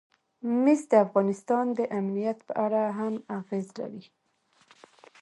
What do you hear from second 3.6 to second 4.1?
لري.